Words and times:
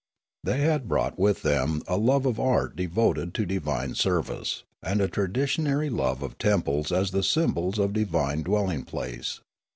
The}' 0.43 0.57
had 0.57 0.87
brought 0.87 1.19
with 1.19 1.43
them 1.43 1.83
a 1.87 1.95
love 1.95 2.25
of 2.25 2.39
art 2.39 2.75
devoted 2.75 3.35
to 3.35 3.45
divine 3.45 3.93
service, 3.93 4.63
and 4.81 4.99
a 4.99 5.07
traditionary 5.07 5.91
love 5.91 6.23
of 6.23 6.39
temples 6.39 6.91
as 6.91 7.11
the 7.11 7.21
symbols 7.21 7.77
of 7.77 7.93
the 7.93 8.03
divine 8.03 8.41
dwelling 8.41 8.81
place. 8.83 9.41